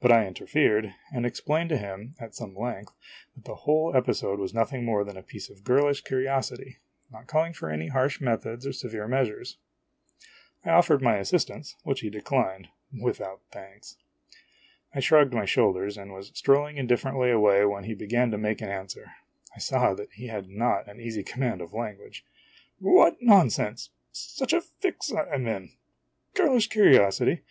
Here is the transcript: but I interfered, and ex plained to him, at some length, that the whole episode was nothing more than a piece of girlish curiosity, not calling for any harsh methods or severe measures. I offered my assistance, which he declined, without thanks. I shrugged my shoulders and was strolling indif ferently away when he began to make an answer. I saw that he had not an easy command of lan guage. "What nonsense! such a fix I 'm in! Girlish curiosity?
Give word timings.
but 0.00 0.10
I 0.10 0.26
interfered, 0.26 0.94
and 1.12 1.26
ex 1.26 1.38
plained 1.38 1.68
to 1.68 1.76
him, 1.76 2.14
at 2.18 2.34
some 2.34 2.56
length, 2.56 2.92
that 3.36 3.44
the 3.44 3.56
whole 3.68 3.94
episode 3.94 4.38
was 4.38 4.54
nothing 4.54 4.86
more 4.86 5.04
than 5.04 5.18
a 5.18 5.22
piece 5.22 5.50
of 5.50 5.64
girlish 5.64 6.00
curiosity, 6.00 6.78
not 7.10 7.26
calling 7.26 7.52
for 7.52 7.68
any 7.68 7.88
harsh 7.88 8.22
methods 8.22 8.66
or 8.66 8.72
severe 8.72 9.06
measures. 9.06 9.58
I 10.64 10.70
offered 10.70 11.02
my 11.02 11.16
assistance, 11.18 11.76
which 11.84 12.00
he 12.00 12.08
declined, 12.08 12.68
without 13.02 13.42
thanks. 13.52 13.98
I 14.94 15.00
shrugged 15.00 15.34
my 15.34 15.44
shoulders 15.44 15.98
and 15.98 16.10
was 16.14 16.32
strolling 16.34 16.76
indif 16.76 17.02
ferently 17.02 17.30
away 17.30 17.66
when 17.66 17.84
he 17.84 17.92
began 17.92 18.30
to 18.30 18.38
make 18.38 18.62
an 18.62 18.70
answer. 18.70 19.12
I 19.54 19.58
saw 19.58 19.92
that 19.92 20.12
he 20.14 20.28
had 20.28 20.48
not 20.48 20.88
an 20.88 21.00
easy 21.02 21.22
command 21.22 21.60
of 21.60 21.74
lan 21.74 21.98
guage. 21.98 22.24
"What 22.78 23.18
nonsense! 23.20 23.90
such 24.10 24.54
a 24.54 24.62
fix 24.62 25.12
I 25.12 25.28
'm 25.28 25.46
in! 25.46 25.72
Girlish 26.32 26.68
curiosity? 26.68 27.42